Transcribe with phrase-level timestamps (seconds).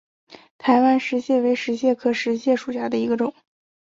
[0.57, 3.35] 台湾石蟹为石蟹科石蟹属下的一个种。